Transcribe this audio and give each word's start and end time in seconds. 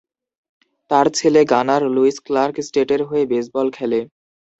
তার 0.91 1.05
ছেলে 1.17 1.41
Gunnar 1.51 1.83
Lewis 1.95 2.17
Clark 2.25 2.55
স্টেটের 2.67 3.01
হয়ে 3.09 3.23
বেসবল 3.31 3.67
খেলে। 3.77 3.99